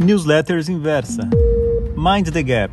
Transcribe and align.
Newsletters 0.00 0.68
Inversa. 0.68 1.28
Mind 1.96 2.30
the 2.30 2.40
Gap. 2.40 2.72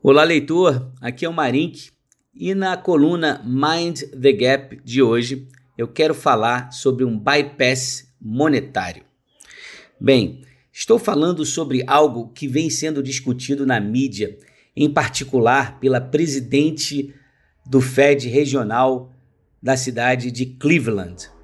Olá, 0.00 0.22
leitor. 0.22 0.92
Aqui 1.00 1.24
é 1.24 1.28
o 1.28 1.32
Marink 1.32 1.90
e 2.32 2.54
na 2.54 2.76
coluna 2.76 3.42
Mind 3.44 4.02
the 4.02 4.32
Gap 4.32 4.80
de 4.84 5.02
hoje 5.02 5.48
eu 5.76 5.88
quero 5.88 6.14
falar 6.14 6.70
sobre 6.70 7.04
um 7.04 7.18
bypass 7.18 8.06
monetário. 8.20 9.02
Bem, 10.00 10.42
estou 10.72 11.00
falando 11.00 11.44
sobre 11.44 11.82
algo 11.88 12.28
que 12.28 12.46
vem 12.46 12.70
sendo 12.70 13.02
discutido 13.02 13.66
na 13.66 13.80
mídia, 13.80 14.38
em 14.76 14.88
particular 14.88 15.80
pela 15.80 16.00
presidente 16.00 17.12
do 17.68 17.80
Fed 17.80 18.28
regional 18.28 19.12
da 19.60 19.76
cidade 19.76 20.30
de 20.30 20.46
Cleveland. 20.46 21.34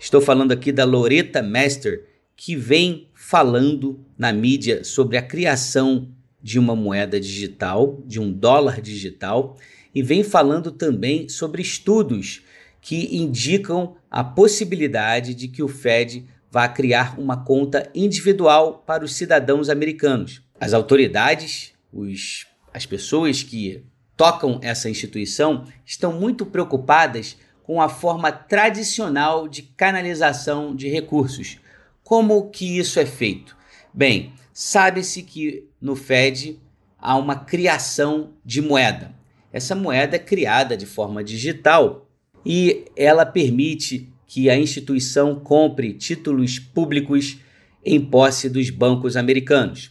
Estou 0.00 0.20
falando 0.20 0.52
aqui 0.52 0.70
da 0.70 0.84
Loretta 0.84 1.42
Master, 1.42 2.04
que 2.36 2.54
vem 2.54 3.08
falando 3.14 3.98
na 4.16 4.32
mídia 4.32 4.84
sobre 4.84 5.16
a 5.16 5.22
criação 5.22 6.08
de 6.40 6.56
uma 6.56 6.76
moeda 6.76 7.18
digital, 7.18 8.00
de 8.06 8.20
um 8.20 8.32
dólar 8.32 8.80
digital, 8.80 9.56
e 9.92 10.00
vem 10.00 10.22
falando 10.22 10.70
também 10.70 11.28
sobre 11.28 11.60
estudos 11.62 12.42
que 12.80 13.16
indicam 13.16 13.96
a 14.08 14.22
possibilidade 14.22 15.34
de 15.34 15.48
que 15.48 15.64
o 15.64 15.68
Fed 15.68 16.24
vá 16.48 16.68
criar 16.68 17.18
uma 17.18 17.44
conta 17.44 17.90
individual 17.92 18.84
para 18.86 19.04
os 19.04 19.14
cidadãos 19.14 19.68
americanos. 19.68 20.40
As 20.60 20.72
autoridades, 20.72 21.72
os, 21.92 22.46
as 22.72 22.86
pessoas 22.86 23.42
que 23.42 23.82
tocam 24.16 24.60
essa 24.62 24.88
instituição 24.88 25.64
estão 25.84 26.12
muito 26.12 26.46
preocupadas 26.46 27.36
com 27.68 27.82
a 27.82 27.88
forma 27.90 28.32
tradicional 28.32 29.46
de 29.46 29.60
canalização 29.60 30.74
de 30.74 30.88
recursos. 30.88 31.58
Como 32.02 32.48
que 32.48 32.78
isso 32.78 32.98
é 32.98 33.04
feito? 33.04 33.54
Bem, 33.92 34.32
sabe-se 34.54 35.22
que 35.22 35.68
no 35.78 35.94
Fed 35.94 36.58
há 36.98 37.14
uma 37.14 37.36
criação 37.36 38.30
de 38.42 38.62
moeda. 38.62 39.14
Essa 39.52 39.74
moeda 39.74 40.16
é 40.16 40.18
criada 40.18 40.78
de 40.78 40.86
forma 40.86 41.22
digital 41.22 42.08
e 42.42 42.86
ela 42.96 43.26
permite 43.26 44.08
que 44.26 44.48
a 44.48 44.56
instituição 44.56 45.38
compre 45.38 45.92
títulos 45.92 46.58
públicos 46.58 47.36
em 47.84 48.00
posse 48.00 48.48
dos 48.48 48.70
bancos 48.70 49.14
americanos. 49.14 49.90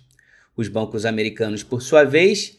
Os 0.55 0.67
bancos 0.67 1.05
americanos, 1.05 1.61
por 1.61 1.83
sua 1.83 2.03
vez, 2.03 2.57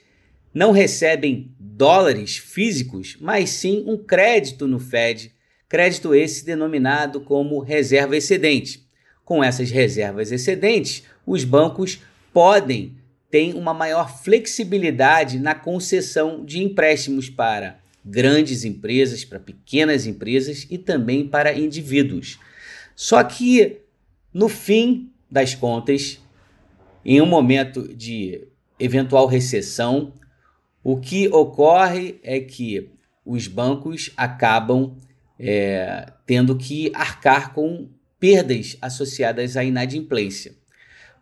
não 0.55 0.71
recebem 0.71 1.51
dólares 1.79 2.37
físicos, 2.37 3.17
mas 3.21 3.51
sim 3.51 3.85
um 3.87 3.97
crédito 3.97 4.67
no 4.67 4.81
Fed, 4.81 5.33
crédito 5.69 6.13
esse 6.13 6.45
denominado 6.45 7.21
como 7.21 7.61
reserva 7.61 8.17
excedente. 8.17 8.85
Com 9.25 9.45
essas 9.45 9.71
reservas 9.71 10.33
excedentes, 10.33 11.05
os 11.25 11.45
bancos 11.45 12.01
podem 12.33 12.97
ter 13.31 13.55
uma 13.55 13.73
maior 13.73 14.23
flexibilidade 14.23 15.39
na 15.39 15.55
concessão 15.55 16.45
de 16.45 16.61
empréstimos 16.61 17.31
para 17.31 17.79
grandes 18.05 18.65
empresas, 18.65 19.25
para 19.25 19.39
pequenas 19.39 20.05
empresas 20.05 20.67
e 20.69 20.79
também 20.79 21.29
para 21.29 21.57
indivíduos. 21.57 22.41
Só 22.97 23.23
que, 23.23 23.83
no 24.35 24.49
fim 24.49 25.13
das 25.31 25.55
contas, 25.55 26.19
em 27.05 27.21
um 27.21 27.27
momento 27.27 27.95
de 27.95 28.49
eventual 28.81 29.27
recessão, 29.27 30.13
o 30.91 30.97
que 30.97 31.29
ocorre 31.29 32.19
é 32.23 32.41
que 32.41 32.89
os 33.23 33.47
bancos 33.47 34.11
acabam 34.17 34.97
é, 35.39 36.11
tendo 36.25 36.57
que 36.57 36.91
arcar 36.95 37.53
com 37.53 37.91
perdas 38.19 38.79
associadas 38.81 39.59
à 39.59 39.63
inadimplência. 39.63 40.57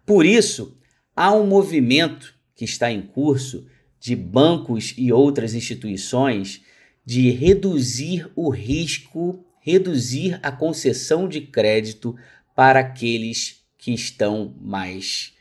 Por 0.06 0.24
isso, 0.24 0.78
há 1.16 1.34
um 1.34 1.44
movimento 1.48 2.32
que 2.54 2.64
está 2.64 2.92
em 2.92 3.02
curso 3.02 3.66
de 3.98 4.14
bancos 4.14 4.94
e 4.96 5.12
outras 5.12 5.52
instituições 5.52 6.62
de 7.04 7.32
reduzir 7.32 8.30
o 8.36 8.50
risco, 8.50 9.44
reduzir 9.60 10.38
a 10.44 10.52
concessão 10.52 11.28
de 11.28 11.40
crédito 11.40 12.14
para 12.54 12.78
aqueles 12.78 13.64
que 13.76 13.92
estão 13.92 14.54
mais 14.60 15.34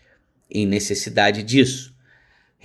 em 0.49 0.65
necessidade 0.65 1.43
disso 1.43 1.94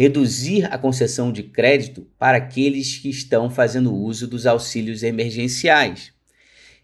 reduzir 0.00 0.64
a 0.72 0.78
concessão 0.78 1.30
de 1.30 1.42
crédito 1.42 2.08
para 2.18 2.38
aqueles 2.38 2.96
que 2.96 3.10
estão 3.10 3.50
fazendo 3.50 3.94
uso 3.94 4.26
dos 4.26 4.46
auxílios 4.46 5.02
emergenciais. 5.02 6.10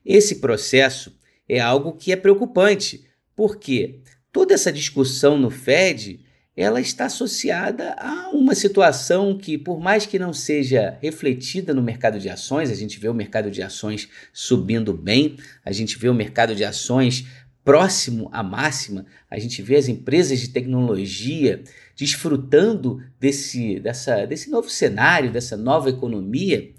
Esse 0.04 0.34
processo 0.34 1.19
é 1.49 1.59
algo 1.59 1.94
que 1.94 2.12
é 2.12 2.16
preocupante, 2.16 3.06
porque 3.34 4.00
toda 4.31 4.53
essa 4.53 4.71
discussão 4.71 5.38
no 5.38 5.49
Fed 5.49 6.26
ela 6.55 6.78
está 6.78 7.06
associada 7.06 7.94
a 7.99 8.28
uma 8.34 8.55
situação 8.55 9.37
que, 9.37 9.56
por 9.56 9.81
mais 9.81 10.05
que 10.05 10.19
não 10.19 10.34
seja 10.34 10.99
refletida 11.00 11.72
no 11.72 11.82
mercado 11.82 12.19
de 12.19 12.28
ações, 12.28 12.71
a 12.71 12.75
gente 12.75 12.99
vê 12.99 13.09
o 13.09 13.15
mercado 13.15 13.50
de 13.50 13.62
ações 13.62 14.10
subindo 14.31 14.93
bem, 14.93 15.38
a 15.65 15.72
gente 15.72 15.99
vê 15.99 16.10
o 16.10 16.15
mercado 16.15 16.55
de 16.55 16.65
ações 16.65 17.26
próximo 17.66 18.28
à 18.32 18.44
máxima, 18.44 19.06
a 19.28 19.41
gente 19.41 19.60
vê 19.60 19.75
as 19.75 19.88
empresas 19.88 20.38
de 20.38 20.50
tecnologia 20.50 21.65
desfrutando 21.97 23.03
desse, 23.19 23.81
dessa, 23.81 24.25
desse 24.25 24.49
novo 24.49 24.71
cenário, 24.71 25.32
dessa 25.32 25.56
nova 25.56 25.91
economia. 25.91 26.71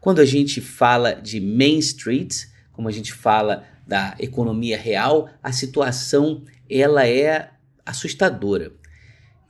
Quando 0.00 0.18
a 0.18 0.24
gente 0.24 0.62
fala 0.62 1.12
de 1.12 1.38
Main 1.42 1.78
Street, 1.80 2.44
como 2.72 2.88
a 2.88 2.90
gente 2.90 3.12
fala 3.12 3.66
da 3.86 4.16
economia 4.18 4.78
real, 4.78 5.28
a 5.42 5.52
situação 5.52 6.42
ela 6.70 7.06
é 7.06 7.50
assustadora. 7.84 8.72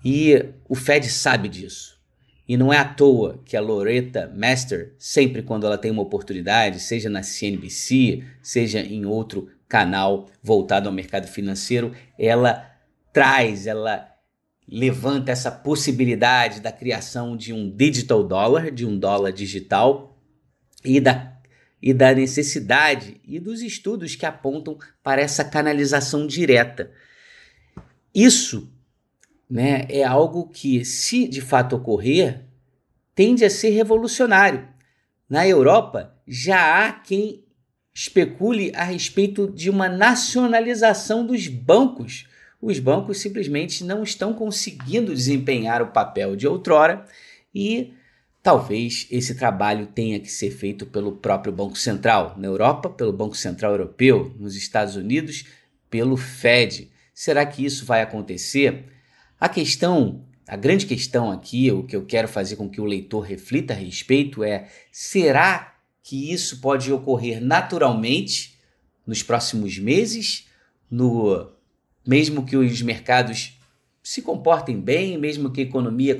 E 0.04 0.44
o 0.68 0.74
Fed 0.74 1.08
sabe 1.08 1.48
disso. 1.48 2.00
E 2.48 2.56
não 2.56 2.72
é 2.72 2.78
à 2.78 2.84
toa 2.84 3.40
que 3.44 3.56
a 3.56 3.60
Loretta 3.60 4.28
Master, 4.36 4.92
sempre 4.98 5.40
quando 5.40 5.66
ela 5.66 5.78
tem 5.78 5.92
uma 5.92 6.02
oportunidade, 6.02 6.80
seja 6.80 7.08
na 7.08 7.22
CNBC, 7.22 8.24
seja 8.42 8.80
em 8.80 9.06
outro 9.06 9.48
canal 9.70 10.28
voltado 10.42 10.88
ao 10.88 10.94
mercado 10.94 11.28
financeiro, 11.28 11.94
ela 12.18 12.68
traz, 13.12 13.68
ela 13.68 14.06
levanta 14.68 15.30
essa 15.30 15.50
possibilidade 15.50 16.60
da 16.60 16.72
criação 16.72 17.36
de 17.36 17.52
um 17.52 17.70
digital 17.70 18.24
dollar, 18.24 18.70
de 18.70 18.84
um 18.84 18.98
dólar 18.98 19.32
digital 19.32 20.18
e 20.84 21.00
da, 21.00 21.38
e 21.80 21.94
da 21.94 22.12
necessidade 22.12 23.20
e 23.24 23.38
dos 23.38 23.62
estudos 23.62 24.16
que 24.16 24.26
apontam 24.26 24.76
para 25.02 25.22
essa 25.22 25.44
canalização 25.44 26.26
direta. 26.26 26.90
Isso 28.12 28.72
né, 29.48 29.86
é 29.88 30.02
algo 30.02 30.48
que, 30.48 30.84
se 30.84 31.28
de 31.28 31.40
fato 31.40 31.76
ocorrer, 31.76 32.44
tende 33.14 33.44
a 33.44 33.50
ser 33.50 33.70
revolucionário. 33.70 34.68
Na 35.28 35.46
Europa, 35.46 36.16
já 36.26 36.86
há 36.86 36.92
quem 36.92 37.44
especule 37.94 38.72
a 38.74 38.84
respeito 38.84 39.50
de 39.50 39.68
uma 39.68 39.88
nacionalização 39.88 41.26
dos 41.26 41.48
bancos. 41.48 42.26
Os 42.60 42.78
bancos 42.78 43.18
simplesmente 43.18 43.84
não 43.84 44.02
estão 44.02 44.32
conseguindo 44.32 45.14
desempenhar 45.14 45.82
o 45.82 45.88
papel 45.88 46.36
de 46.36 46.46
outrora 46.46 47.04
e 47.54 47.92
talvez 48.42 49.06
esse 49.10 49.34
trabalho 49.34 49.86
tenha 49.86 50.20
que 50.20 50.30
ser 50.30 50.50
feito 50.50 50.86
pelo 50.86 51.12
próprio 51.12 51.52
Banco 51.52 51.76
Central. 51.76 52.34
Na 52.38 52.46
Europa, 52.46 52.88
pelo 52.88 53.12
Banco 53.12 53.36
Central 53.36 53.72
Europeu, 53.72 54.34
nos 54.38 54.56
Estados 54.56 54.96
Unidos, 54.96 55.44
pelo 55.88 56.16
Fed. 56.16 56.90
Será 57.12 57.44
que 57.44 57.64
isso 57.64 57.84
vai 57.84 58.02
acontecer? 58.02 58.84
A 59.38 59.48
questão, 59.48 60.24
a 60.46 60.56
grande 60.56 60.86
questão 60.86 61.30
aqui, 61.30 61.70
o 61.72 61.82
que 61.82 61.96
eu 61.96 62.04
quero 62.04 62.28
fazer 62.28 62.56
com 62.56 62.68
que 62.68 62.80
o 62.80 62.84
leitor 62.84 63.20
reflita 63.20 63.72
a 63.72 63.76
respeito 63.76 64.44
é: 64.44 64.68
será 64.92 65.79
que 66.02 66.32
isso 66.32 66.60
pode 66.60 66.92
ocorrer 66.92 67.40
naturalmente 67.40 68.58
nos 69.06 69.22
próximos 69.22 69.78
meses, 69.78 70.48
no 70.90 71.50
mesmo 72.06 72.44
que 72.44 72.56
os 72.56 72.82
mercados 72.82 73.58
se 74.02 74.22
comportem 74.22 74.80
bem, 74.80 75.18
mesmo 75.18 75.50
que 75.50 75.60
a 75.60 75.64
economia 75.64 76.18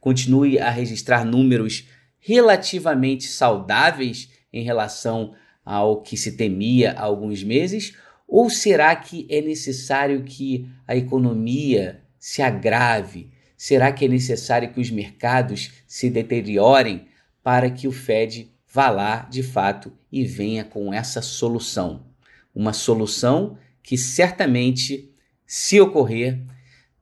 continue 0.00 0.58
a 0.58 0.70
registrar 0.70 1.24
números 1.24 1.86
relativamente 2.18 3.24
saudáveis 3.24 4.30
em 4.52 4.62
relação 4.62 5.34
ao 5.64 6.02
que 6.02 6.16
se 6.16 6.36
temia 6.36 6.92
há 6.92 7.02
alguns 7.02 7.42
meses? 7.42 7.94
Ou 8.28 8.48
será 8.48 8.94
que 8.94 9.26
é 9.28 9.40
necessário 9.40 10.22
que 10.22 10.68
a 10.86 10.96
economia 10.96 12.02
se 12.18 12.42
agrave? 12.42 13.30
Será 13.56 13.92
que 13.92 14.04
é 14.04 14.08
necessário 14.08 14.72
que 14.72 14.80
os 14.80 14.90
mercados 14.90 15.72
se 15.86 16.10
deteriorem 16.10 17.08
para 17.42 17.70
que 17.70 17.86
o 17.86 17.92
Fed 17.92 18.50
vá 18.68 18.90
lá 18.90 19.28
de 19.30 19.42
fato 19.42 19.92
e 20.10 20.24
venha 20.24 20.64
com 20.64 20.92
essa 20.92 21.22
solução. 21.22 22.06
Uma 22.54 22.72
solução 22.72 23.58
que 23.82 23.96
certamente, 23.96 25.12
se 25.46 25.80
ocorrer, 25.80 26.42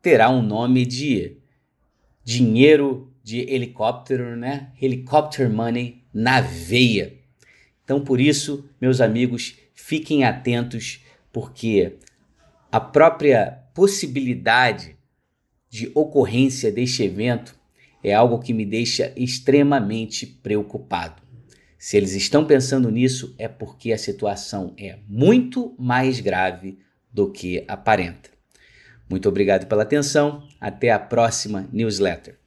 terá 0.02 0.28
um 0.28 0.43
nome 0.43 0.84
de 0.84 1.38
dinheiro 2.22 3.12
de 3.22 3.40
helicóptero, 3.40 4.37
né? 4.37 4.70
Helicopter 4.81 5.50
money 5.50 6.05
na 6.12 6.40
veia. 6.40 7.14
Então, 7.82 8.05
por 8.05 8.20
isso, 8.20 8.69
meus 8.81 9.00
amigos, 9.00 9.56
fiquem 9.75 10.25
atentos, 10.25 11.02
porque 11.32 11.96
a 12.70 12.81
própria 12.81 13.62
possibilidade 13.75 14.96
de 15.70 15.90
ocorrência 15.94 16.70
deste 16.70 17.02
evento 17.02 17.58
é 18.02 18.12
algo 18.12 18.38
que 18.38 18.52
me 18.52 18.64
deixa 18.64 19.12
extremamente 19.16 20.26
preocupado. 20.26 21.24
Se 21.85 21.99
eles 21.99 22.15
estão 22.15 22.47
pensando 22.47 22.91
nisso, 22.91 23.35
é 23.39 23.47
porque 23.47 23.93
a 23.93 23.99
situação 23.99 24.73
é 24.79 24.97
muito 25.07 25.75
mais 25.79 26.19
grave 26.19 26.79
do 27.13 27.31
que 27.31 27.63
aparenta. 27.69 28.31
Muito 29.07 29.29
obrigado 29.29 29.67
pela 29.67 29.83
atenção. 29.83 30.49
Até 30.59 30.91
a 30.91 30.99
próxima 30.99 31.69
newsletter. 31.71 32.39